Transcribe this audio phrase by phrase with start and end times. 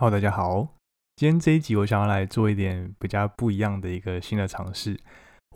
[0.00, 0.68] 好大家好。
[1.16, 4.96] 今天这一集我想要来做一点比较不一样的一个新的尝试。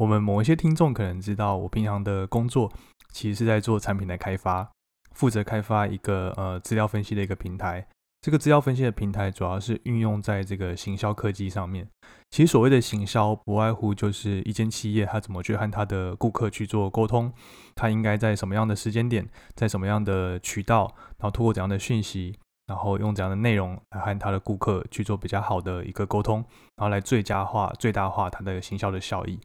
[0.00, 2.72] 我们某一些听众可能知道，我平常的工作
[3.12, 4.68] 其实是在做产品的开发，
[5.14, 7.86] 负责开发一个呃资料分析的一个平台。
[8.20, 11.86] 这个资料分析的平台主要是运用在这个行销科技上面。
[12.32, 17.32] 其实所谓的行销，不外乎就是一间企业它怎么去和它的顾客去做沟通，
[17.76, 22.36] 它应该在什么样的时间点，在什么样的渠道，然后通过怎样的讯息。
[22.72, 26.36] 然后用这样的内容来和他的顾客去做比较好的一个沟通，
[26.76, 29.38] 然后来最佳化、最大化他的行销的效益。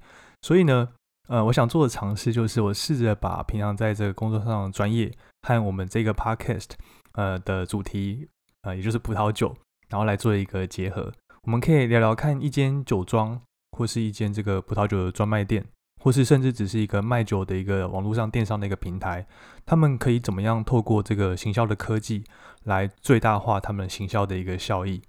[0.43, 0.87] 所以呢，
[1.27, 6.69] 呃，我想做的尝试就是，我试着把平常在这个工作上的专业和我们这个 podcast
[7.15, 8.29] 呃的主题，
[8.61, 9.53] 呃，也就是葡萄酒，
[9.89, 11.11] 然后来做一个结合。
[11.41, 13.41] 我们可以聊聊看一间酒庄
[13.73, 15.65] 或是一间这个葡萄酒的专卖店。
[15.99, 19.25] 或是甚至只是一个卖酒的一个网络上电商的一个平台，
[19.65, 22.23] 他们可以怎么样透过这个行销的科技
[22.63, 25.01] 来最大化他们行销的一个效益？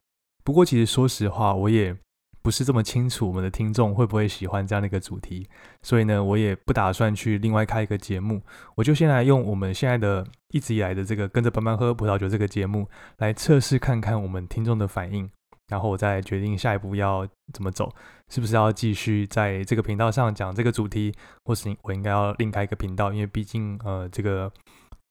[0.43, 1.95] 不过，其实说实话，我也
[2.41, 5.47] 不是这么清楚我们的听众会不会喜欢这样的一个主题，
[5.83, 8.41] 所以呢，我也不打算去另外开一个节目，
[8.77, 15.29] 我就先来用我们现在的一直以来的这个跟着班班喝葡萄酒这个节目来测试看看我们听众的反应。
[15.69, 17.93] 然后我再决定下一步要怎么走，
[18.29, 23.13] 是不是要继续在这个频道上讲这个主题，或是我应该要另开一个频道？
[23.13, 24.51] 因为毕竟呃这个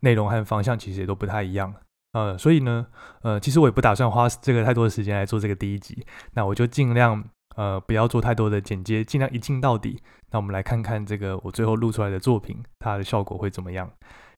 [0.01, 1.73] 内容和方向其实也都不太一样，
[2.13, 2.87] 呃，所以呢，
[3.21, 7.23] 呃，其实我也不打算花这个太多的时间来做这个第一集，那我就尽量
[7.55, 10.01] 呃不要做太多的剪接，尽量一镜到底。
[10.31, 13.89] 那我们来看看这个我最后录出来的作品，它的效果会怎么样？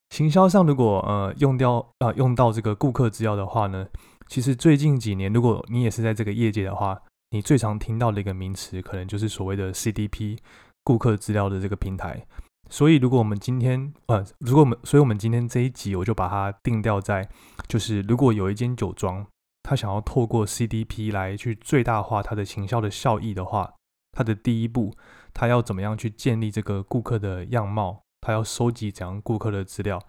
[0.10, 3.88] 行销上如果呃用掉啊用到这个顾客资料的话呢？
[4.30, 10.38] 其实最近几年，如果你也是在这个业界的话，你最常听到的一个名词，可能就是所谓的 CDP
[10.84, 12.28] 顾客资料的这个平台。
[12.70, 17.28] 所以，如果我们今天，呃，如果我们，所以我们今天这一集，我就把它定调在，
[17.68, 19.26] 就是如果有一间酒庄，
[19.64, 23.74] 他想要透过 CDP 来去最大化它的行销的效益的话，
[24.12, 24.94] 它的第一步，
[25.34, 28.04] 他要怎么样去建立这个顾客的样貌？
[28.22, 30.00] 他要收集怎样顾客的资料？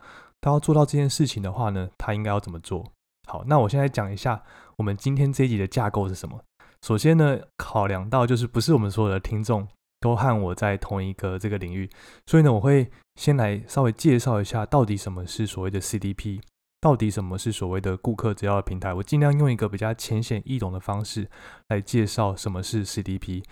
[0.43, 2.93] 他要做到这件事情的话呢，他应该要怎么做？
[3.31, 4.43] 好，那我现在讲一下
[4.75, 6.43] 我们今天这一集的架构是什么。
[6.83, 9.69] 首先呢，考量到就是不是我们所有的听众
[10.01, 11.89] 都和我在同一个这个领域，
[12.27, 16.41] 所以呢，我会先来稍微介绍一下到底什么是所谓的 CDP，
[16.81, 18.93] 到底什么是所谓的顾客只要平台。
[18.95, 21.31] 我尽量用一个比较浅显易懂的方式
[21.69, 23.45] 来介绍什么是 CDP。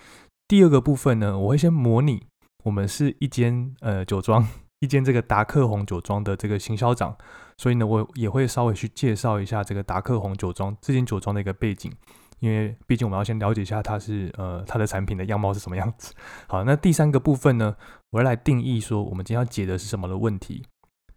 [0.48, 2.26] 第二个部分呢，我会先模拟
[2.64, 4.44] 我们是一间呃酒庄。
[4.80, 7.16] 一间这个达克红酒庄的这个行销长，
[7.58, 11.92] 所以呢，我也会稍微去介绍一下这个达克红酒庄这间酒庄的一个背景，
[12.38, 16.14] 因为毕竟我们要先了解一下它是呃它的产品的样貌是什么样子。
[16.46, 17.76] 好，那第三个部分呢，
[18.10, 20.64] 我要来定义说我们今天要解的是什么的问题。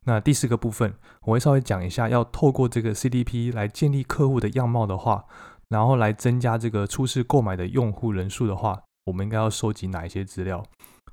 [0.05, 5.25] 那第四个部分，我会稍微讲一下，要透过这个 CDP 来建立客户的样貌的话，
[5.69, 10.63] 然后来增加这个初次购买的用户人数的话，我们应该要收集哪一些资料？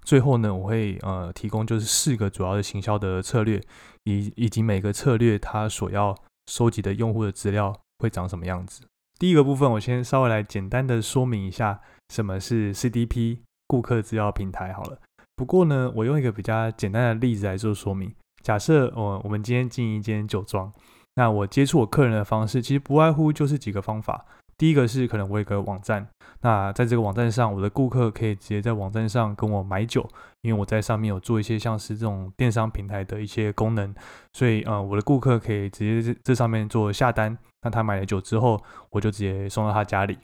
[0.04, 3.60] 最后呢，我会呃提供就是四个主要的行销的策略，
[4.04, 6.16] 以以及每个策略它所要
[6.46, 8.82] 收集的用户的资料会长什么样子。
[9.18, 14.98] 第一个部分，我先稍微来简单的说明一下什么是 CDP 顾客资料平台好了。
[15.36, 18.14] 不过呢，我用一个比较简单的例子来做说明。
[18.42, 20.72] 假设我我们今天进一间酒庄，
[21.16, 24.24] 那我接触我客人的方式其实不外乎就是几个方法。
[24.58, 26.04] 第一个是可能我有个网站，
[26.40, 30.06] 那在这个网站上，我的顾客可以直接在网站上跟我买酒，
[30.42, 33.94] 因为我在上面有做一些像是这种电商平台的一些功能，
[34.32, 38.60] 所以呃，我的顾客可以直接这这上面做下单，那他买了酒之后，
[38.90, 40.18] 我就直接送到他家里。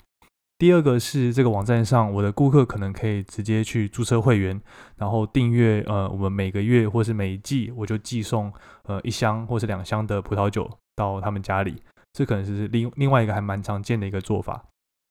[0.59, 4.61] 第二个是这个网站上，我的顾客可能可以直接去注册会员，
[4.97, 8.53] 然后订阅呃，我们每个月或是每一季，我就寄送
[8.84, 11.77] 呃一箱或是两箱的葡萄酒到他们家里。
[12.14, 14.64] 这可能是另另外一个还蛮常见的一个做法。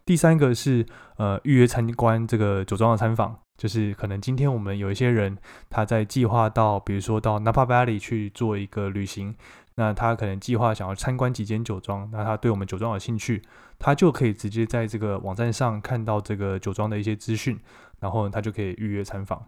[0.05, 0.85] 第三个是
[1.17, 5.37] 呃预约参观这个酒庄的参访，就是可能今天我们有一些人
[5.69, 9.35] 他在计划到，比如说到 Napa Valley 去做一个旅行，
[9.75, 13.41] 那他可能计划想要参观几间酒庄，那他对我们酒庄有兴趣，
[13.79, 17.57] 他就可以直接在这个网站上看到这个酒庄的一些资讯，
[18.01, 19.45] 然后他就可以预约参访。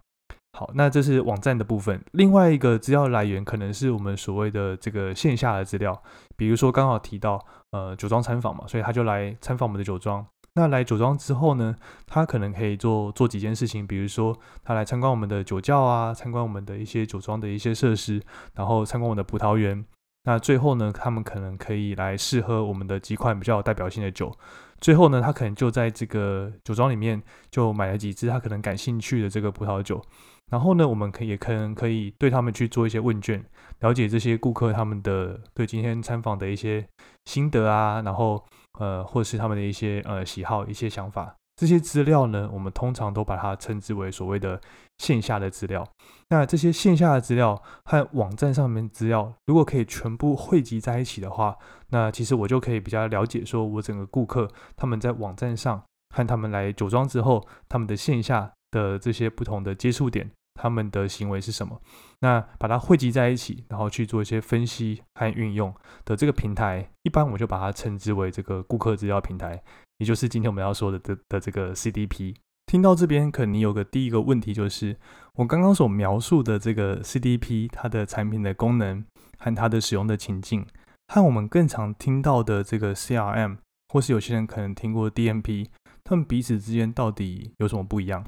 [0.57, 2.01] 好，那这是网站的部分。
[2.13, 6.01] 另外一个资料来源可能是我们所谓的这个线下的资料，
[6.37, 10.25] 比如说刚好提到呃酒庄参访嘛，所以他就来参访我们的酒庄。
[10.53, 11.75] 那来酒庄之后呢，
[12.07, 18.21] 他可能可以做做几件事情，比如说他来参观我们的酒窖啊，参观我们的一些酒庄的一些设施，
[18.53, 19.83] 然后参观我们的葡萄园。
[20.23, 24.31] 那最后呢，他们可能可以来试喝我们的几款比较有代表性的酒。
[24.79, 27.21] 最后呢，他可能就在这个酒庄里面
[27.51, 30.01] 就买了几支他可能感兴趣的这个葡萄酒。
[30.51, 33.43] 然后呢，我们可以可能可以对他们去做一些问卷，
[33.79, 36.85] 了解这些顾客他们的对今天参访的一些
[37.25, 38.43] 心得啊，然后
[38.79, 41.35] 呃，或是他们的一些呃喜好、一些想法。
[41.57, 44.59] 这些资料呢，我们通常都把它称之为所谓的
[44.97, 45.87] 线下的资料。
[46.29, 51.55] 那这些线下的资料和网站上面资料，如果可以全部汇集在一起的话，
[51.91, 55.81] 那其实我就可以比较了解，说我整个顾客他们在网站上
[56.13, 60.31] 和他们来酒庄之后，他们的线下的这些不同的接触点。
[60.57, 61.81] 他们的行为是什么？
[62.21, 65.75] 那把它汇集在一起，然后去做一些分析和运用
[66.05, 69.61] 的这个平台，一般我就把它称之为这个顾客资料平台，
[69.97, 72.35] 也就是今天我们要说的的的这个 CDP。
[72.67, 74.95] 听到这边，可能你有个第一个问题，就是
[75.33, 79.03] 我刚刚所描述的这个 CDP，它的产品的功能
[79.37, 80.65] 和它的使用的情境，
[81.13, 83.57] 和我们更常听到的这个 CRM，
[83.89, 85.67] 或是有些人可能听过 DMP，
[86.05, 88.25] 他们彼此之间到底有什么不一样？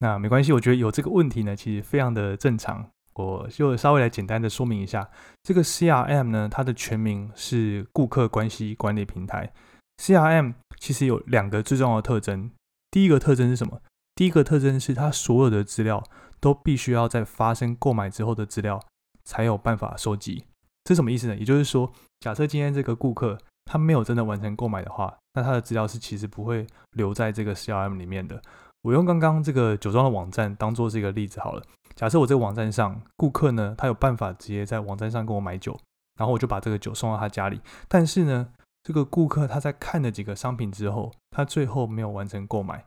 [0.00, 2.90] 那没关系，我觉得有这个问题呢，其实非常的正常。
[3.14, 5.10] 我就稍微来简单的说明一下，
[5.42, 9.52] 这个 CRM 呢，它的全名是顾客关系管理平台。
[10.00, 12.52] CRM 其实有两个最重要的特征，
[12.92, 13.80] 第一个特征是什么？
[14.14, 16.04] 第一个特征是它所有的资料
[16.38, 18.80] 都必须要在发生购买之后的资料
[19.24, 20.44] 才有办法收集。
[20.84, 21.36] 这什么意思呢？
[21.36, 28.40] 也就是说，假设今天这个顾客他没有真的完成购买的话，那他的资料是其实不会留在这个 CRM 里面的。
[28.88, 31.62] 我用刚刚这个酒庄的网站当做是一个例子好了。
[31.94, 35.78] 假设我这个网站上顾客呢，他有办法直接在网站上跟我买酒，
[36.18, 37.60] 然后我就把这个酒送到他家里。
[37.86, 38.48] 但是呢，
[38.82, 42.82] 这个顾客他在看了几个商品之后，他最后没有完成购买。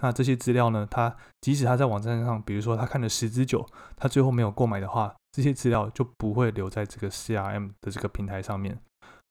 [0.00, 8.78] 那这些资料呢，他即使他在网站上，比如说他看了十支酒，他最后没有购买的话，这些资料就不会留在这个 CRM 的这个平台上面，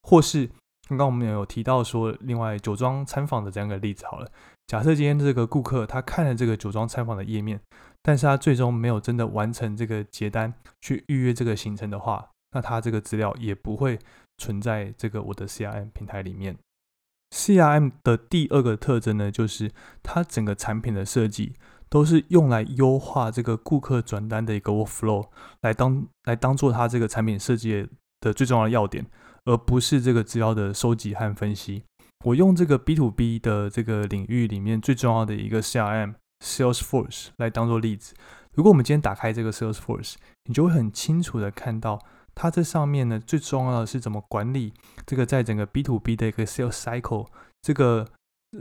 [0.03, 0.51] 或是。
[0.87, 4.29] 刚刚我们也有提到说，另外酒庄参访的这样一个例子好了。
[4.71, 7.59] 假设今天这个顾客他看了这个酒庄参访的页面，
[8.01, 13.99] 但是他最终没有真的完成这个结单去预约这个行程的话，那他这个资料也不会
[14.37, 16.57] 存在这个我的 CRM 平台里面。
[17.35, 19.69] CRM 的第二个特征呢，就是
[20.01, 21.53] 它整个产品的设计
[21.89, 25.27] 都是用来优化这个顾客转单的一个 workflow，
[25.63, 27.89] 来当来当做它这个产品设计
[28.21, 29.05] 的最重要的要点。
[29.43, 31.83] 而不是这个资料的收集和分析。
[32.23, 38.13] 我用这个 B to B 的这个领域里面最重要的一个 CRM Salesforce 来当做例子。
[38.53, 40.15] 如果我们今天打开这个 Salesforce，
[40.45, 41.99] 你就会很清楚的看到，
[42.35, 44.73] 它这上面呢最重要的是怎么管理
[45.05, 47.27] 这个在整个 B to B 的一个 Sales Cycle。
[47.61, 48.07] 这个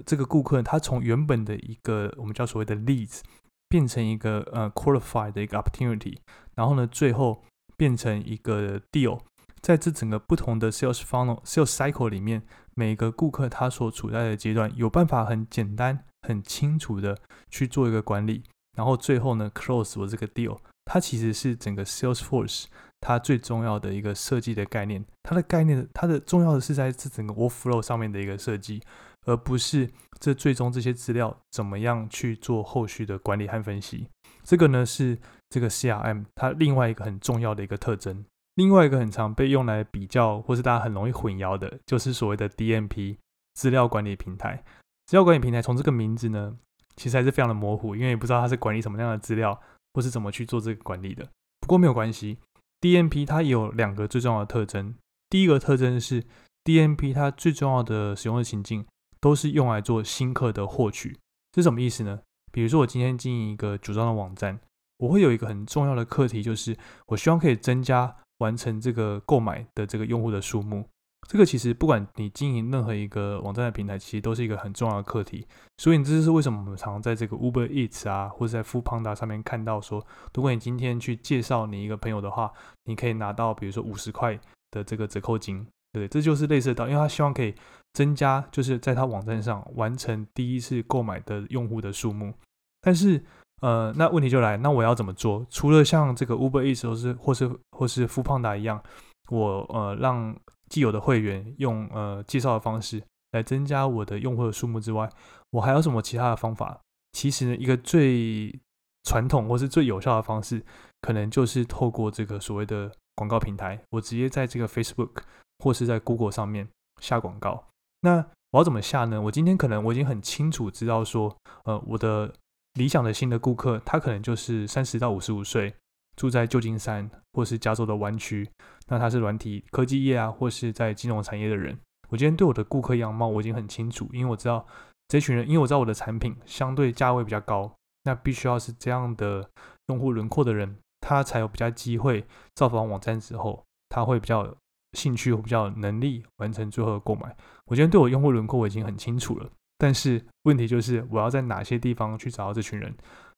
[0.07, 3.21] 这个顾客他从原本的一个我们叫所谓的 Leads
[3.69, 6.17] 变成一个呃 Qualified 的一个 Opportunity，
[6.55, 7.43] 然后呢最后
[7.77, 9.21] 变成一个 Deal。
[9.63, 12.43] 在这整个不同的 sales funnel、sales cycle 里面，
[12.75, 17.19] 每个顾客他所处在的阶段，有办法很简单、很清楚的
[17.51, 18.43] 去做一个管理，
[18.77, 22.65] 然后最后呢，close 我这个 deal，它其实是整个 sales force
[23.01, 25.05] 它最重要的一个设计的概念。
[25.23, 28.83] 它的概念，它的重要的是在这整个 workflow 上面的一个设计，
[29.27, 34.09] 而不是这最终这些资料怎么样去做后续的管理和分析。
[34.43, 35.19] 这个呢，是
[35.51, 38.25] 这个 CRM 它另外一个很重要的一个特征。
[38.61, 43.17] 另外一个很常被用来比较，或是大家很容易混淆的，就是所谓的 DMP
[43.55, 44.63] 资料管理平台。
[45.07, 46.55] 资料管理平台从这个名字呢，
[46.95, 49.59] 其实还是非常的模糊，因为也不知道它是管理什么样的资料，
[49.95, 51.27] 或是怎么去做这个管理的。
[51.61, 52.37] 不过没有关系
[52.83, 54.95] ，DMP 它也有两个最重要的特征。
[55.31, 56.23] 第一个特征是
[56.63, 58.85] DMP 它最重要的使用的情境
[59.23, 61.19] 都是用来做新客的获取。
[61.53, 62.21] 这是什么意思呢？
[62.53, 64.61] 比如说我今天经营一个组装的网站，
[64.99, 68.19] 我会有一个很重要的课题，就是我希望可以增加。
[68.41, 70.85] 完成这个购买的这个用户的数目，
[71.29, 75.47] 这个其实不管你经营任何一个网站的平台，其实都是一个很重要的课题。
[75.79, 80.05] 所以这就是为什么我们常常在这个 Uber Eats 啊，或者在 Food Panda 上面看到说，
[80.35, 82.53] 如果你今天去介绍你一个朋友的话，
[82.85, 84.39] 你可以拿到比如说五十块
[84.71, 87.55] 的这个折扣金，对，这就是类似的，因为他希望可以
[87.93, 92.33] 增加，就是在他网站上完成第一次购买的用户的数目，
[92.81, 93.23] 但是。
[93.61, 95.47] 呃，那问题就来，那我要怎么做？
[95.51, 98.83] 除了像这个 Uber Eats 或是或是或是 f o o p a n d a 一样，
[99.29, 100.35] 我呃让
[100.71, 103.03] 既有的会员用呃介绍的方式
[103.33, 105.07] 来增加我的用户的数目之外，
[105.51, 106.81] 我还有什么其他的方法？
[107.13, 108.59] 其实呢，一个最
[109.05, 110.65] 传统或是最有效的方式，
[111.03, 115.11] 可能就是透过这个所谓的广告平台，我直接在这个 Facebook
[115.59, 116.67] 或是在 Google 上面
[117.03, 117.65] 下广告。
[118.01, 119.21] 那我要怎么下呢？
[119.21, 122.33] 我今天可能我已经很清楚知道说，呃，我的。
[122.75, 125.75] 理想的新的顾客，他可能就是三十到五十五岁，
[126.17, 128.49] 住在旧金山或是加州的湾区。
[128.89, 131.79] 那他是软体科技业啊，或是在金融产业的人。
[132.09, 134.67] 我今天对我的顾客样貌我已经很清楚，因为我知道
[135.09, 137.73] 这群人，因为我知道我的产品相对价位比较高，
[138.05, 139.49] 那必须要是这样的
[139.89, 142.25] 用户轮廓的人，他才有比较机会
[142.55, 144.57] 造访网站之后，他会比较
[144.95, 147.37] 兴趣，我比较有能力完成最后的购买。
[147.67, 149.49] 我今天对我用户轮廓我已经很清楚了，
[149.81, 152.95] 但是问题就是我要在哪些地方去找到这群人？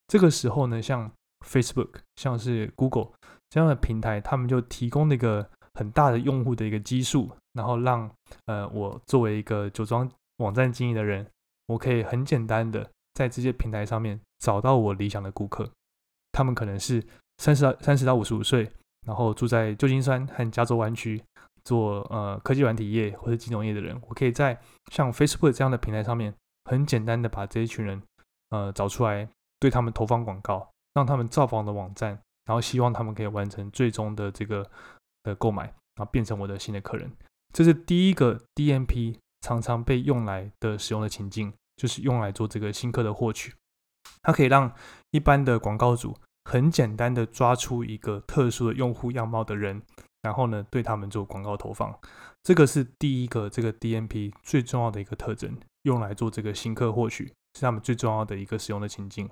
[0.09, 1.09] 这个时候呢，像
[1.47, 3.13] Facebook、像是 Google
[3.49, 8.11] 这样的平台，他们就提供那个很大的用户的一个基数，然后让
[8.47, 11.25] 呃我作为一个酒庄网站经营的人，
[11.69, 15.71] 我可以很简单的在这些平台上面找到我理想的顾客。
[16.33, 17.01] 他们可能是
[17.39, 18.69] 三十到三十到五十五岁，
[19.07, 21.23] 然后住在旧金山和加州湾区，
[21.65, 24.01] 做呃科技软体业或者金融业的人。
[24.09, 28.03] 我可以在像 Facebook 这样的平台上面，很简单的把这一群人
[28.51, 29.29] 呃找出来，
[29.59, 32.11] 对他们投放广告，让他们造访的网站，
[32.45, 34.69] 然后希望他们可以完成最终的这个
[35.23, 37.11] 的购买，然后变成我的新的客人。
[37.53, 43.53] 这是第一个 DMP 常常被用来的使用的情境，就是用来做这个新客的获取。
[44.23, 44.73] 它可以让
[45.11, 49.83] 一般的广告主很简单的抓出一个特殊的用户样貌的人，
[50.23, 51.97] 然后呢对他们做广告投放。
[52.43, 59.29] 这个是第一个这个 DMP 最重要的一个特征，用来做这个新客获取是他们最重要的一个使用的情境。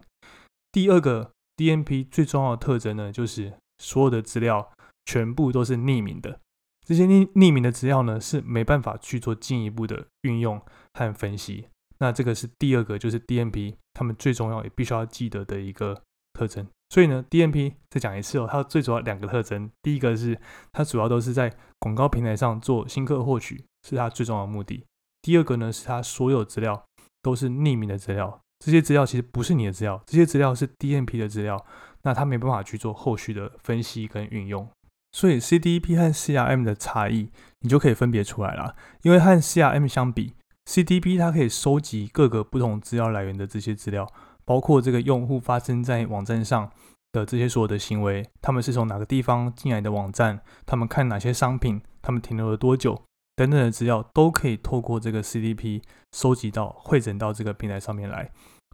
[0.71, 4.71] 第二个 DMP 最重要的特征呢，就是所有的资料
[5.07, 6.41] 全部都是匿名的。
[6.87, 10.61] 这些匿匿名的资料呢是没办法去做进一步的运用
[10.95, 11.69] 和分析。
[11.99, 16.67] 那这个是第二个，就是 DMP，他们最重要也必须要记得的一个特征。
[16.89, 20.39] 所以呢，DMP 再讲一次哦，它最主要两个特征，第一个是
[20.73, 24.85] 它主要都是在广告平台上做新客获取，是它最重要的目的。
[25.23, 26.85] 第二个呢，是它所有资料
[27.23, 31.65] 都是匿名的资料，这些资料其实不是你的资料，这些资料是 DMP 的资料，
[32.03, 34.69] 那它没办法去做后续的分析跟运用。
[35.13, 40.35] 所以 CDP 和 CRM 的差异，你就可以分别出来了，因为和 CRM 相比。
[40.67, 44.07] CDP 它可以收集各个不同资料来源的这些资料，
[44.50, 46.69] 包括这个用户发生在网站上
[47.12, 53.00] 的这些所有的行为，他们是从哪个地方进来的网站，他们看哪些商品，他们停留了多久
[53.37, 55.80] 等等的资料，都可以透过这个 CDP
[56.11, 58.28] 收集到、汇整到这个平台上面来。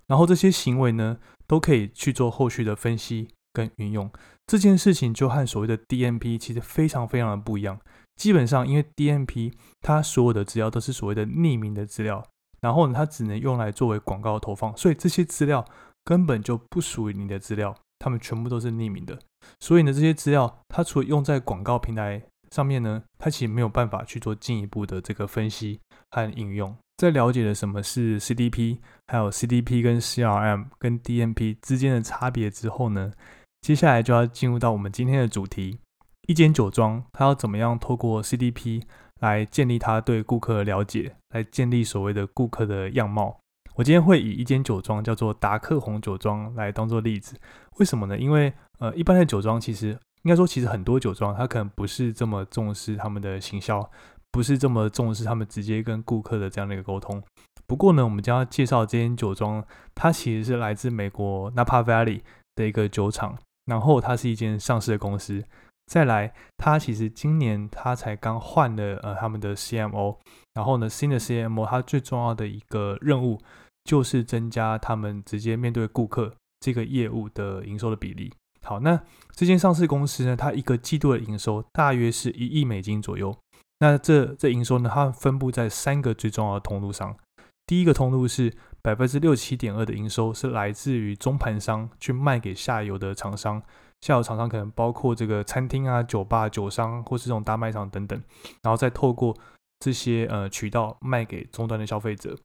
[0.06, 4.10] 然后这些行为呢，都可以去做后续的分析跟运用。
[4.46, 7.78] 这件事情就和所谓的 DMP 其实非常非常的不一样。
[8.14, 9.52] 基本上，因为 DMP
[9.82, 12.26] 它所有的资料都是所谓的匿名的资料，
[12.60, 15.64] 然后呢，它只能用来作为广告投放，所以这些资料
[16.04, 19.18] 根本就不属于你的资料，它们全部都是匿名的。
[19.60, 26.76] 所以呢，这些资料它除了用在广告平台上面呢，它其实没有办法去做进一步的这个分析和应用。
[26.96, 33.12] 在了解了什么是 CDP，还有 CDP 跟 CRM 跟 DMP 之间的差别之后呢，
[33.60, 35.78] 接下来就要进入到我们今天的主题。
[36.26, 38.82] 一间酒庄，它要怎么样透过 CDP
[39.20, 43.38] 来建立他对顾客的了解，来建立所谓的顾客的样貌？
[43.74, 47.36] 我今天会以一间酒庄叫做达克红酒庄来当做例子。
[47.78, 48.16] 为什么呢？
[48.16, 49.88] 因为呃，一般的酒庄其实
[50.22, 53.90] 应该说，其实很多酒庄它可能不是这么重视他们的行销，
[54.30, 57.22] 不是这么重视他们直接跟顾客的这样的一个沟通。
[57.66, 59.62] 不过呢，我们将要介绍这间酒庄，
[59.94, 62.22] 它其实是来自美国 Napa Valley
[62.54, 65.44] 的一个酒厂，然后它是一间上市的公司。
[65.86, 70.16] 再来，他其实今年他才刚换了呃他们的 CMO，
[70.54, 73.40] 然后呢新的 CMO 它最重要的一个任务
[73.84, 78.32] 就是增加他们直接面对顾客这个业务的营收的比例。
[78.64, 79.00] 好，那
[79.30, 83.36] 这间上市公司呢，它一个季度的营收大约是一亿美金左右。
[83.78, 87.16] 那这这营收呢，它分布在三个最重要的通路上。
[87.64, 88.52] 第一个通路是
[88.82, 93.62] 百分之六七点二的营收是来自于中盘商去卖给下游的厂商。
[94.00, 98.22] 下游厂商可能包括这个餐厅啊、酒吧、酒商或是这种大卖场等等，
[98.62, 99.36] 然后再透过
[99.80, 102.38] 这些呃渠道卖给终端的消费者。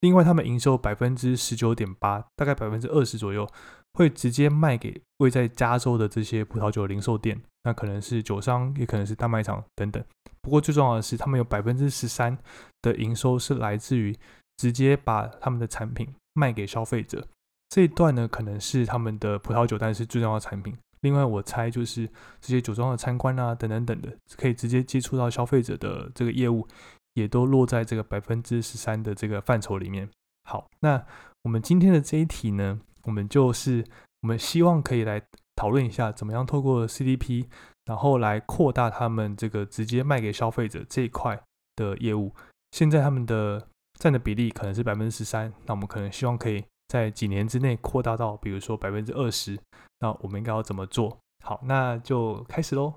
[0.00, 3.48] 另外，他们营收百分之十九点八，大概百分之二十左右，
[3.94, 10.04] 会直接卖给位在加州的这些葡萄酒零售店，那可能是酒商，也可能是大卖场等等。
[10.42, 12.36] 不过最重要的是，他们有百分之十三
[12.82, 14.14] 的营收是来自于
[14.58, 17.26] 直接把他们的产品卖给消费者。
[17.70, 20.76] 这一段呢，可能是他们的葡萄酒，但是最重要的产品。
[21.04, 22.08] 另外，我猜就是
[22.40, 26.66] 这些酒庄的参观啊，等等等的，可以直接接触到消费者的这个业务，
[27.12, 30.08] 也都落在这个百分之十三的这个范畴里面。
[30.48, 31.04] 好，那
[31.42, 33.84] 我们今天的这一题呢，我们就是
[34.22, 35.20] 我们希望可以来
[35.54, 37.44] 讨论一下，怎么样透过 CDP，
[37.84, 41.38] 然后来扩大他们这个直接卖给消费者这一块
[41.76, 42.34] 的业务。
[42.70, 43.68] 现在他们的
[43.98, 46.64] 占的比例可能是百分之十三，那我们可能希望可以。
[46.94, 49.58] 在几年之内扩大到，比如说百分之二十，
[49.98, 51.18] 那我们应该要怎么做？
[51.44, 52.94] 好，那就开始喽。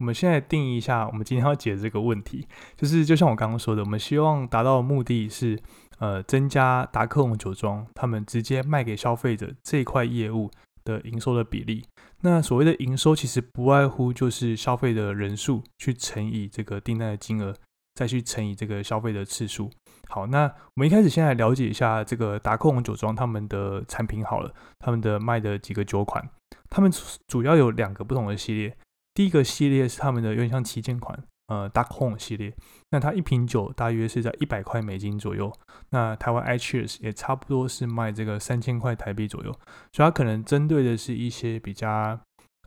[0.00, 5.56] 我们现在定义一下，我们今天要解这个问题，就是就像我刚刚说的，我们希望达到的目的是，
[6.00, 10.50] 呃，增加达克隆酒庄他们直接卖给消费者这一块业务
[10.82, 11.84] 的营收的比例。
[12.22, 17.54] 那所谓的营收，其实不外乎就是消费的人数去乘以这个订单的金额，
[17.94, 19.70] 再去乘以这个消费的次数。
[20.08, 26.28] 好，那我们一开始先来了解一下这个达克红酒庄他们的产品好了，他们的卖的几个酒款，
[26.70, 26.90] 他们
[27.26, 28.76] 主要有两个不同的系列。
[29.12, 32.54] 第一个系列是他们的有点像旗舰款，呃，Dark Home 系列。
[32.90, 35.52] 那它一瓶酒大约是在一百块美金左右。
[35.90, 39.52] 那台湾 iCheers 也差不多是卖这个三千块台币左右。
[39.92, 42.18] 所以它可能针对的是一些比较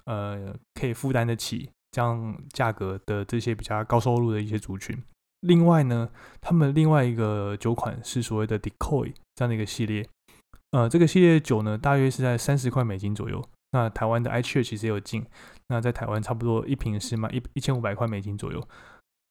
[0.06, 5.02] 呃可以负担得起这样价格的这些比较高收入的一些族群。
[5.42, 10.08] 另外呢，他们另外一个酒款是所谓的 Decoy 这样的一个系列，
[10.72, 13.44] 呃，这个系列酒呢，大约是在三十块美金左右。
[13.74, 15.26] 那台湾的 i c h e r 其实也有进，
[15.68, 18.62] 那在台湾差不多一瓶是卖一一千五百块美金左右。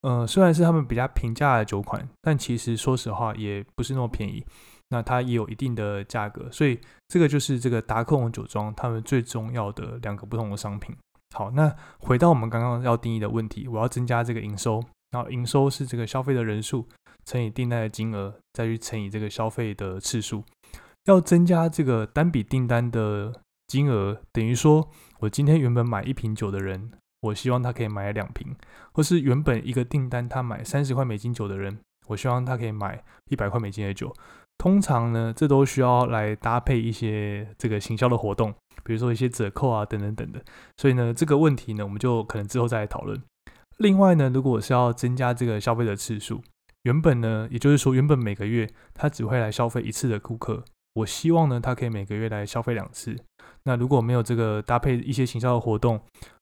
[0.02, 4.45] 呃，虽然是他们比较平价的酒款，但其实说实话也不是那么便宜。
[4.93, 10.97] 那它也有一定的价格，所以这个就是这个达克龙酒庄他们最重要的两个不同的商品。
[11.33, 14.83] 好，那回到我们刚刚要定义的问题，我要增加这个营收。
[15.11, 16.87] 然后营收是这个消费的人数
[17.25, 20.45] 乘以订单的金额，再去乘以这个消费的次数。
[21.07, 23.33] 要增加这个单笔订单的
[23.67, 24.88] 金额，等于说
[25.21, 28.55] 我今天原本买一瓶酒的人，我希望他可以买两瓶；
[28.93, 34.14] 或是原本一个订单他买三十块美金酒的人，我希望他可以买一百块美金的酒。
[34.59, 40.45] 通常呢，这都需要来搭配一些这个行销的活动，比如说一些折扣啊等等等的。
[40.76, 43.21] 所以呢，这个问题呢，我们就可能之后再来讨论。
[43.80, 46.42] 另外呢，如果是要增加这个消费的次数，
[46.82, 53.16] 原本呢，也就是说，原本每个月他只会来消费一次的顾客，我希望呢，他可以每个月来消费两次。
[53.62, 55.99] 那如果没有这个搭配一些行销的活动，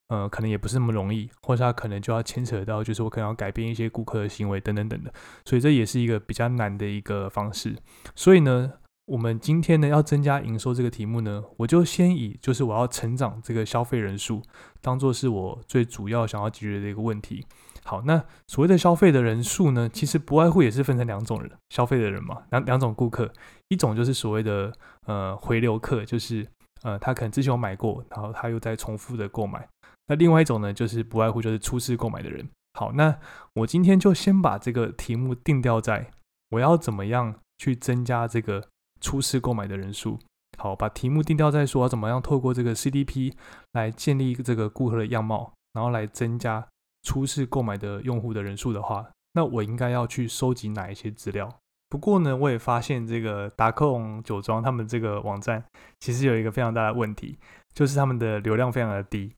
[0.09, 5.15] 呃，可能也不是那么容易，或者他可能就要牵扯到，就是我可能要改变一些顾客的行为等等等的，
[5.45, 7.77] 所以这也是一个比较难的一个方式。
[8.17, 8.73] 所以呢。
[9.09, 14.43] 我们今天呢要增加营收这个题目呢，我就先以就是我要成长这个消费人数，
[14.83, 17.47] 当做是我最主要想要解决的一个问题。
[17.85, 23.33] 好，那所谓的消费的人数呢，其实不外乎也是分成两种人，消费的人嘛，两两种顾客，
[23.69, 24.71] 一种就是所谓的
[25.07, 26.47] 呃回流客，就是
[26.83, 29.67] 呃他可能之前有买过，然后他又在重复的购买。
[30.09, 32.47] 那另外一种呢，就是不外乎就是初次购买的人。
[32.75, 33.19] 好，那
[33.55, 36.11] 我今天就先把这个题目定调在
[36.51, 38.69] 我要怎么样去增加这个。
[39.01, 40.19] 初次购买的人数，
[40.57, 43.33] 好，把题目定掉再说，怎么样透过这个 CDP
[43.73, 46.67] 来建立这个顾客的样貌，然后来增加
[47.03, 51.49] 初次购买的用户的人数的话，那我应该要去收集哪一些资料？
[51.91, 55.65] 不过呢，我也发现这个达克隆酒庄他们这个网站
[56.01, 57.39] 其实有一个非常大的问题，
[57.73, 59.33] 就是他们的流量非常的低，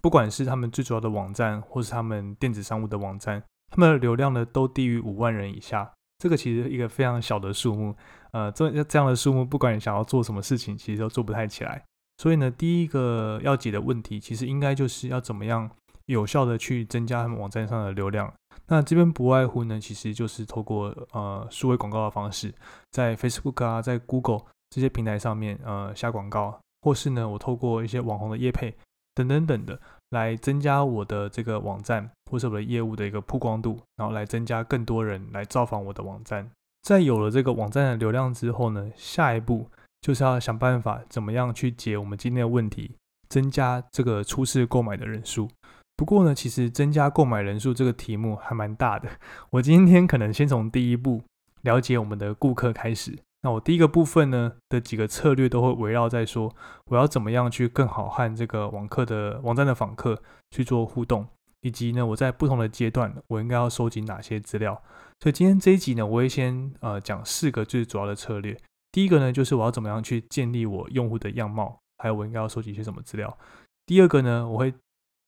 [0.00, 5.90] 不管是他们最主要的网站，或是他们电子商务的网站，他们的流量呢都低于五万人以下。
[6.18, 7.94] 这个其实一个非常小的数目，
[8.36, 11.82] 呃，这这样的数目，不管你想要做什么事情，其实都做不太起来。
[12.18, 15.70] 所以呢，第一个要解的问题，其实应该就是要怎么样
[16.04, 18.30] 有效的去增加他们网站上的流量。
[18.66, 22.52] 那这边不外乎呢，其实就是透过呃数位广告的方式，
[22.90, 28.74] 在 Facebook 啊，在 Google 这些平台上面呃下广告，或是呢我透过一些网红的业配
[29.14, 29.80] 等等等的。
[30.10, 36.48] 来增加我的这个网站或是我的业务的一个曝光度，然后来增加更多人来造访我的网站。
[36.82, 39.68] 在有了这个网站的流量之后呢，下一步
[40.00, 42.92] 就是要想办法怎么样去解我们今天的问题，
[43.28, 45.48] 增加这个初次购买的人数。
[45.96, 49.08] 不过呢，其实增加购买人数这个题目还蛮大的。
[49.50, 51.22] 我今天可能先从第一步
[51.62, 53.18] 了解我们的顾客开始。
[53.42, 56.54] 那我第一个部分呢的几个策略都会围绕在说，
[56.86, 61.26] 我要怎么样去更好和这个网客的网站的访客去做互动，
[61.60, 64.82] 以及呢我在不同的阶段我应该要收集哪些资料。
[65.20, 68.56] 所以今天这一集呢，我会先呃讲四个最主要的策略。
[68.92, 73.38] 第一个呢就是我要怎么样去建立我用户的样貌，还有我应该要收集一些什么资料。
[73.86, 74.74] 第二个呢，我会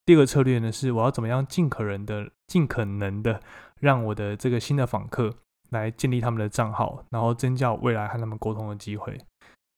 [0.05, 3.41] 第二个策略呢是我要怎么样尽可能的尽可能的
[3.81, 5.35] 让我的这个新的访客。
[5.71, 9.21] 来建立他们的账号，然后增加未来和他们沟通的机会。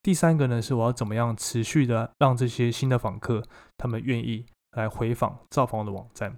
[0.04, 3.42] 第三个呢，是我要怎么样持续的让这些新的访客
[3.76, 6.36] 他们愿意来回访造访我的网站。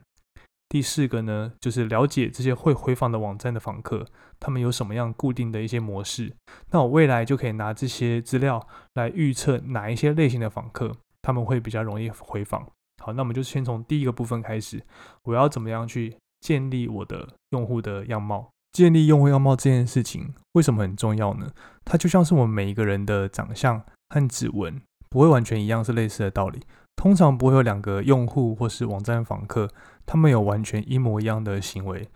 [0.68, 4.06] 第四个呢，就是了解这些会回访的网站的访客，
[4.40, 6.34] 他们有什么样固定的一些模式。
[6.70, 12.66] 那我未来就可以拿这些资料来预测哪一些类型的访客他们会比较容易回访。
[13.02, 14.82] 好，那我们就先从第一个部分开始，
[15.24, 18.48] 我要怎么样去建立我的用户的样貌。
[18.72, 21.52] 建立用户样貌这件事情为什么很重要呢？
[21.84, 26.62] 它就像是我们每一个人的长相和指纹不会完全一样，是类似的道理。
[27.02, 29.68] 通常不会有两个用户或是网站访客，
[30.06, 32.08] 他们有完全一模一样的行为。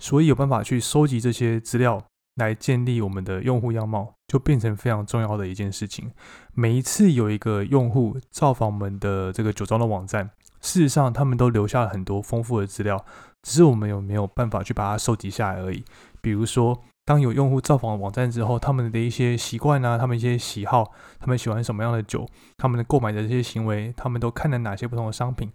[0.00, 2.04] 所以有办法去收集这些资料，
[2.34, 6.10] 来建立我们的用户样貌，就变成非常重要的一件事情。
[6.52, 10.28] 每一次有一个用户造访我们的这个酒庄的网站，
[10.60, 13.02] 事实上他们都留下了很多丰富的资料，
[13.40, 15.82] 只是我们有没有办法去把它收集下来而已。
[16.20, 25.52] 比如说，当有用户造访网站之后，他们的一些习惯啊，他们一些喜好，他们喜欢什么样的酒，他们的购买的这些行为，他们都看了哪些不同的商品，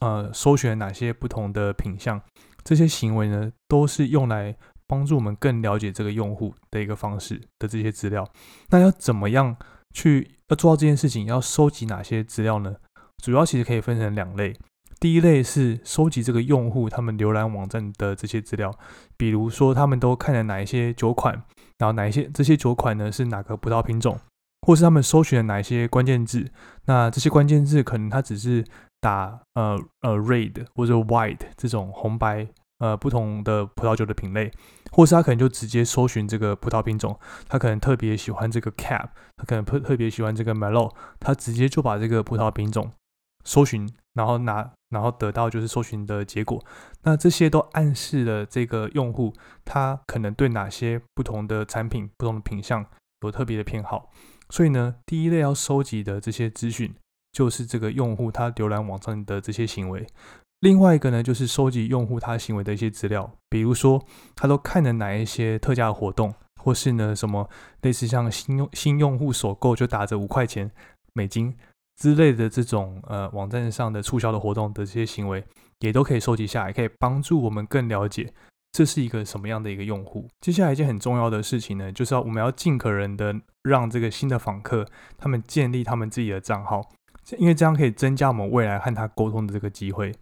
[0.00, 2.20] 呃，搜寻哪些不同的品相，
[2.64, 4.56] 这些行为呢，都是用来
[4.86, 8.26] 帮助我们更了解这个用户的一个方式的这些资料。
[8.70, 9.56] 那要怎么样
[9.92, 11.26] 去要做到这件事情？
[11.26, 12.74] 要收集哪些资料呢？
[13.22, 14.54] 主要其实可以分成两类。
[14.98, 18.72] 第一类是收集这个用户他们浏览网站的这些资料，
[19.16, 21.34] 比如说他们都看了哪一些酒款，
[21.78, 24.18] 然后哪一些这些酒款呢是哪个葡萄品种，
[24.62, 26.50] 或是他们搜寻了哪一些关键字。
[26.86, 28.64] 那这些关键字可能他只是
[29.00, 34.50] 打呃呃 red 或者 white 这种红白呃不同的葡萄酒的品类，
[34.92, 42.90] 或是他可能就直接搜寻这个葡萄品种，他可能特别喜欢这个 cab，他可能特特别喜欢这个 m e l o 他直接就把这个葡萄品种
[43.44, 43.86] 搜寻。
[44.16, 46.64] 然后拿，然后得到就是搜寻的结果。
[47.02, 49.32] 那这些都暗示了这个用户
[49.64, 52.84] 他可能对哪些不同的产品、不同的品相
[53.20, 54.10] 有特别的偏好。
[54.48, 56.94] 所以呢，第一类要收集的这些资讯，
[57.32, 60.06] 就是这个用户他浏览网站的这些行为。
[60.60, 64.02] 另外一个呢，就是收集用户他行为的一些资料，比如说
[64.34, 67.50] 他都看了哪一些特价活动，或是呢什么
[67.82, 70.70] 类似像新用新用户首购就打折五块钱
[71.12, 71.54] 美金。
[71.96, 75.42] 之类的这种呃网站上的促销的活动的这些行为，
[75.80, 78.32] 也都可以收集下来，可以帮助我们更了解
[78.72, 80.28] 这是一个什么样的一个用户。
[80.40, 86.82] 接下来一件很重要的事情呢，就是要我们要尽可能的让这个新的访客他们建立他们自己的账号，
[87.38, 90.12] 因为这样可以增加我们未来和他沟通的这个机会。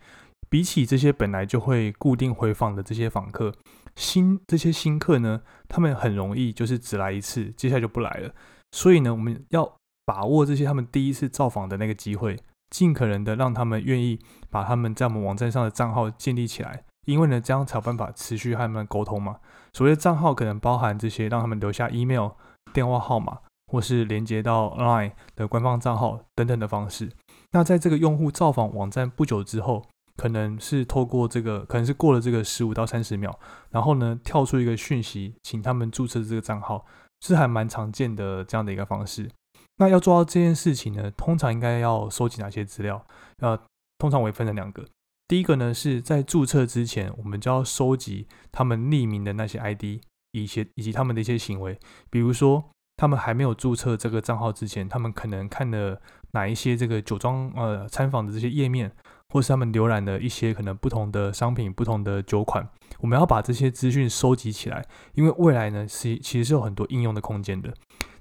[0.49, 3.53] 比起这些本来就会固定回访的这些访客，
[3.97, 8.33] 新这些新客呢，他们很容易就是只来一次，接下来就不来了。
[8.71, 9.77] 所以呢，我们要。
[10.05, 12.39] 把握这些他们第一次造访的那个机会，
[12.71, 14.19] 尽可能的让他们愿意
[14.51, 19.37] 把他们在我们网站上的账号建立起来，因为呢，这样才有办法持续和他们沟通嘛。
[19.73, 22.31] 所谓的账号可能包含这些，让他们留下 email、
[22.73, 23.39] 电话号码，
[23.73, 27.11] 或是连接到 Line 的官方账号等等的方式。
[27.53, 29.85] 那在这个用户造访网站不久之后，
[30.17, 33.37] 可能是透过这个，可能是过了这个十五到三十秒，
[33.71, 36.85] 然后呢，跳出一个讯息，请他们注册这个账号，
[37.21, 39.29] 是还蛮常见的这样的一个方式。
[39.77, 43.05] 那要做到这件事情呢，通常应该要收集哪些资料？
[43.39, 43.59] 呃，
[43.99, 44.85] 通常我也分成两个。
[45.27, 50.01] 第一个呢，是在注册之前，我们就要收集他们匿名的那些 ID，
[50.33, 51.79] 一些以及他们的一些行为。
[52.11, 52.63] 比如说，
[52.97, 56.01] 他们还没有注册这个账号之前，他们可能看了
[56.33, 58.93] 哪一些这个酒庄呃参访的这些页面，
[59.31, 62.69] 或是他们浏览的一些可能不同的商品、不同的酒款。
[63.01, 67.75] 我们要把这些资讯收集起来，因为未来呢是其实是有很多应用的空间的。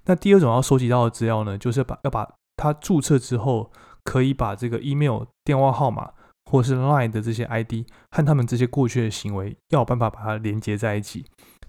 [0.05, 3.71] 那第二种要收集到的资料呢，就是把要把他注册之后，
[4.03, 6.11] 可以把这个 email、电话号码
[6.51, 11.25] 或是 line 的这些 ID 和他们这些过去的行为，要有办法把它连接在一起。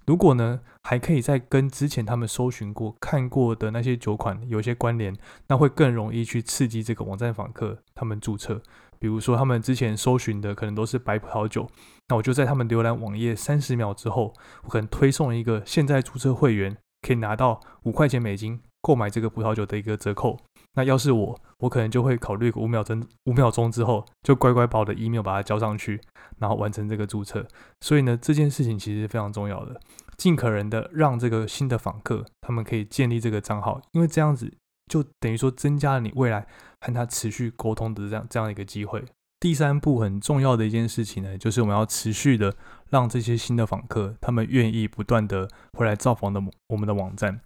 [0.07, 5.17] 如果呢，还可以再跟之前他们搜寻过、看过的那些酒款有一些关联，
[5.49, 8.61] 那会更容易去刺激这个网站访客他们注册。
[8.99, 11.67] 比如说他们之前搜寻的可能都是白葡萄酒，
[12.09, 16.77] 那我就在他们浏览网页三十秒之后，我可能推送一个现在注册会员。
[17.05, 20.39] 可以拿到五块钱美金购买这个葡萄酒的一个折扣。
[20.77, 26.01] 那要是我，我可能就会考虑五秒钟，五秒钟之后就乖乖把我的 email 把它交上去，
[26.39, 27.47] 然后完成这个注册。
[27.81, 29.79] 所以呢，这件事情其实是非常重要的，
[30.17, 34.53] 尽可能的让这个新的访客他们可以建立这个账号，因为这样子
[34.91, 36.47] 就等于说增加了你未来
[36.81, 39.05] 和他持续沟通的这样这样一个机会。
[39.45, 42.57] 第三步很重要的一件事情呢，就是我们要持续的
[42.89, 47.43] 让这些新的访客，他们愿意不断的回来造访的我们的网站。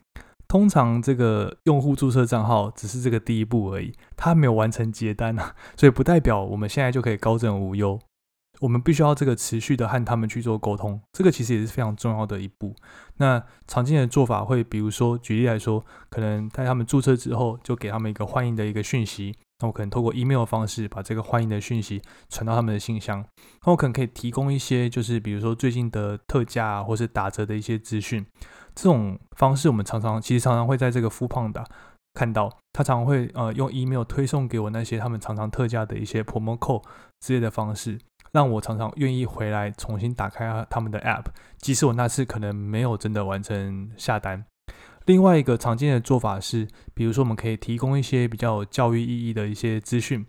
[0.47, 7.99] 通常这个用户注册账号只是这个第一步而已，他没有完成接单啊，所以不代表我们现在就可以高枕无忧。
[8.61, 12.77] 我们必须要这个持续的和他们去做沟通，这个其实也是非常重要的一步。
[13.17, 19.35] 那常见的做法会，比如说举例来说，可能在他们注册之后，就给他们一个欢迎的一个讯息。
[19.61, 23.25] 那我可能透过 email 的方式把这个欢迎的讯息传到他们的信箱。
[23.65, 28.25] 那我可能可以提供一些，就是比如说最近的特价啊或是打折的一些资讯。
[28.75, 31.65] 这种方式我们常常其实常常会在这个 f o o p a n d
[32.15, 36.85] 看到，他常常会呃用 email 推送给我那些他们常常特价的一些 promo code
[37.21, 37.99] 之类的方式。
[38.31, 41.25] 让我常常愿意回来重新打开他们的 App，
[41.57, 44.45] 即使我那次可能没有真的完成下单。
[45.09, 50.27] 另外一个常见的做法是，比如说我们可以提供一些比较有教育意义的一些资讯，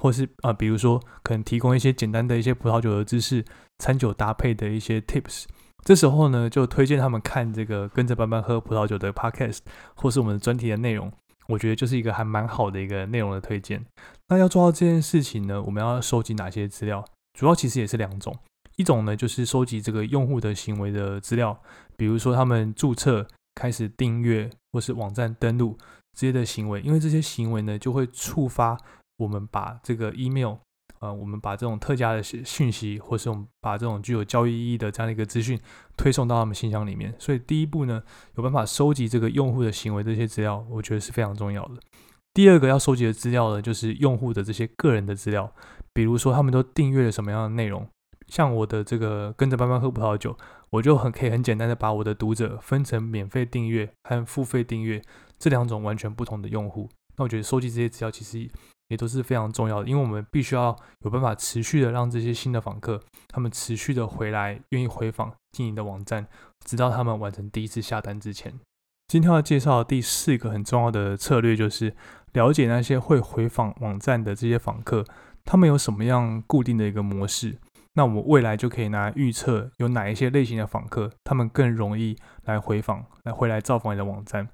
[0.00, 3.44] 或是啊，比如说可能提供一些简单的一些葡萄酒的知识、
[3.80, 5.46] 餐酒搭配的一些 Tips，
[5.84, 9.58] 这时候呢，就推荐他们看这个跟着班班喝葡萄酒的 podcast，
[9.96, 11.12] 或是我们的专题的内容。
[11.48, 13.84] 我觉得就是一个还蛮好的一个内容的推荐。
[14.28, 17.04] 那要做到这件事情呢，我们要收集哪些资料？
[17.36, 18.38] 主要其实也是两种，
[18.76, 21.60] 一种呢就是收集这个用户的行为的资料，
[21.96, 25.76] 比如说他们注册、开始订阅或是网站登录
[26.12, 28.78] 这些的行为，因为这些行为呢就会触发
[29.18, 30.56] 我们把这个 email。
[31.00, 35.60] 呃，我们把这种特价的讯息，或是我们把这种具有交易意义的这样的一个资讯
[35.98, 37.14] 推送到他们信箱里面。
[37.18, 38.02] 所以第一步呢，
[38.36, 41.74] 有办法收集这个用户的行为这些资料，我觉得是非常重要的。
[42.32, 45.52] 第二个要收集的资料呢，就是用户的这些个人的资料，
[45.92, 47.86] 比如说他们都订阅了什么样的内容。
[48.28, 50.34] 像我的这个跟着班班喝葡萄酒，
[50.74, 55.00] 我就很可以很简单的把我的读者分成免费订阅和付费订阅
[55.38, 56.88] 这两种完全不同的用户。
[57.16, 58.50] 那我觉得收集这些资料其实。
[58.88, 66.26] 也都是非常重要的，因为我们必须要有办法持续的让这些新的访客，他们持续的回来，愿意回访经营的网站，
[66.66, 68.52] 直到他们完成第一次下单之前。
[69.08, 71.96] 今天要介绍的第四个很重要的策略，就是
[72.34, 75.02] 了解那些会回访网站的这些访客，
[75.46, 77.56] 他们有什么样固定的一个模式。
[77.94, 84.48] 那我们未来就可以拿预测有哪一些类型的访客，他们更容易来回访，来回来造访你的网站。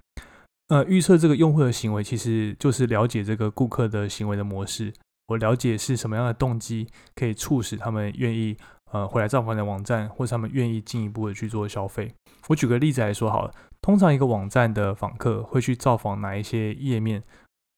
[0.68, 4.92] 呃，预测这个用户的行为，其实就是了解这个顾客的行为的模式。
[5.29, 8.57] 我了解是什么样的动机可以促使他们愿意
[8.92, 12.12] 呃回来造访你的网站，或者他们愿意进一步的去做消费。
[12.48, 17.22] 我举个例子来说好了，通常一个网站的访客会去造访哪一些页面，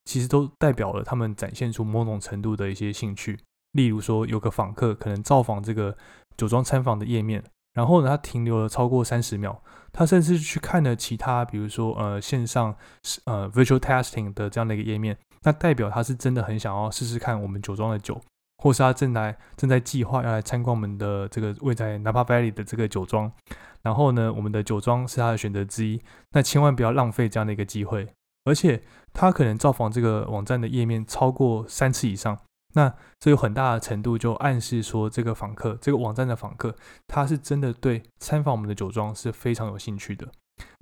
[0.06, 3.38] 其实都代表了他们展现出某种程度的一些兴趣。
[3.72, 5.96] 例如说，有个访客可能造访这个
[6.36, 7.42] 酒庄参访的页面。
[7.74, 12.76] 然后呢，他停留了超过三十秒，他甚至去看了其他，比如说呃线上
[13.24, 18.20] 呃 virtual testing 的这样的一个页面，那代表他是真的很想要试试看我们酒庄的酒，
[18.58, 23.32] 或是他正在正在计划要来参观我们的这个位在 Napa Valley 的这个酒庄。
[23.80, 25.98] 然后呢，我们的酒庄是他的选择之一，
[26.32, 28.06] 那千万不要浪费这样的一个机会。
[28.44, 28.82] 而且
[29.14, 32.38] 他可能造访这个网站的页面超过三次以上。
[32.74, 36.74] 那这有很大的程度就暗示说，这个访客，这个网站的访客，
[37.06, 40.28] 他是真的对参访我们的酒庄是非常有兴趣的。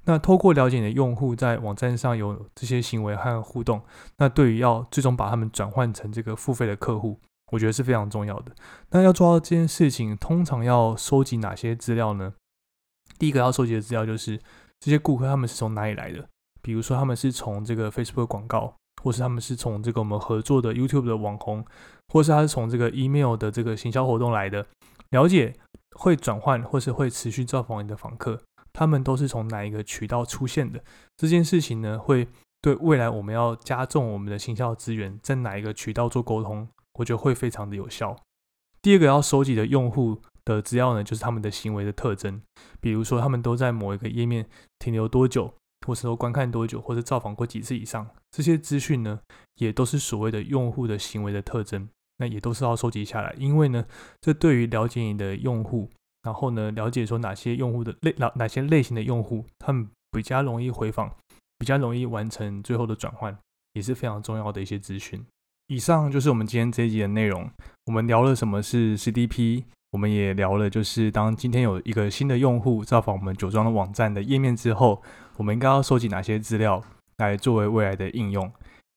[0.05, 3.83] 那透过了解你的用户在网站上有这些行为和互动，
[4.19, 7.21] 那对于要最终把他们转换成这个付费的客户，
[7.53, 8.53] 我觉得是非常重要的。
[8.91, 12.35] 那要做到这件事情，通常要收集哪些资料呢？
[13.19, 14.41] 第一个要收集的资料就是
[14.79, 16.29] 这些顾客他们是从哪里来的，
[16.63, 18.77] 比如说他们是从这个 Facebook 广告。
[19.03, 21.65] 或是他们是从这个我们合作的 YouTube 的网红，
[22.09, 24.67] 或是他是从这个 email 的这个行销活动来的，
[25.11, 25.55] 了解
[25.97, 28.41] 会转换或是会持续造访你的访客，
[28.73, 30.83] 他们都是从哪一个渠道出现的？
[31.17, 32.29] 这件事情呢，会
[32.61, 38.17] 对未来我们要加重我们的行销资源，在哪一个渠道做沟通，我觉得会非常的有效。
[38.83, 42.41] 第二个要收集的用户的资料呢，就是他们的行为的特征，
[42.81, 44.47] 比如说他们都在某一个页面
[44.79, 45.55] 停留多久。
[45.87, 49.21] 或是说观看多久，或者造访过几次以上，这些资讯呢，
[49.57, 51.89] 也都是所谓的用户的行为的特征，
[52.19, 53.35] 那也都是要收集下来。
[53.39, 53.85] 因为呢，
[54.21, 55.89] 这对于了解你的用户，
[56.23, 61.11] 然后呢，了解说哪些用户的类哪哪些类型的用户，他们比较容易回访，
[61.59, 63.37] 比较容易完成最后的转换，
[63.73, 65.25] 也是非常重要的一些资讯。
[65.69, 67.49] 以上就是我们今天这一集的内容。
[67.87, 69.65] 我们聊了什么是 CDP。
[69.93, 75.03] 我们也聊了，就是当今天有一个新的用户造访我们酒庄的网站的页面之后，
[75.41, 76.83] 我们应该要收集哪些资料
[77.17, 78.53] 来作为未来的应用。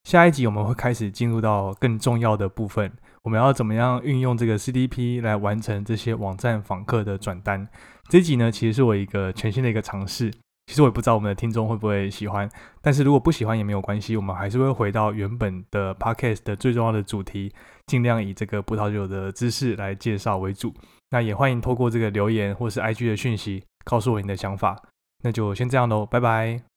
[0.06, 7.66] 下一集我们会开始进入到更重要的部分，我们要怎么样运用这个 CDP 来完成这些网站访客的转单。
[8.10, 10.30] 这集呢，其实是我一个全新的一个尝试。
[10.66, 12.46] 其实我也不知道我们的听众会不会喜欢，
[12.82, 17.50] 但是如果不喜欢也没有关系，我们还是会回到原本的 podcast 的最重要的主题，
[17.86, 20.74] 尽量以这个葡萄酒的知识来介绍为主。
[21.08, 24.76] 那也欢迎透过这个留言或是 IG 的讯息告诉我你的想法。
[25.24, 26.73] 那就先这样喽，拜拜。